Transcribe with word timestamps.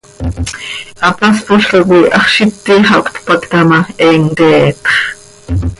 Hapáspolca 1.03 1.77
coi 1.87 2.03
hax 2.15 2.31
z 2.35 2.37
iti 2.45 2.75
xah 2.87 3.03
cötpacta 3.07 3.59
ma, 3.69 3.79
he 3.99 4.07
mqueetx. 4.23 4.87